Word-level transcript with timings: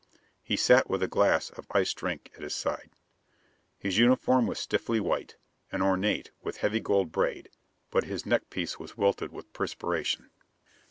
He 0.41 0.55
sat 0.55 0.89
with 0.89 1.03
a 1.03 1.07
glass 1.07 1.51
of 1.51 1.67
iced 1.73 1.95
drink 1.97 2.31
at 2.35 2.41
his 2.41 2.55
side. 2.55 2.89
His 3.77 3.99
uniform 3.99 4.47
was 4.47 4.57
stiffly 4.57 4.99
white, 4.99 5.35
and 5.71 5.83
ornate 5.83 6.31
with 6.41 6.57
heavy 6.57 6.79
gold 6.79 7.11
braid, 7.11 7.51
but 7.91 8.05
his 8.05 8.25
neckpiece 8.25 8.79
was 8.79 8.97
wilted 8.97 9.31
with 9.31 9.53
perspiration. 9.53 10.31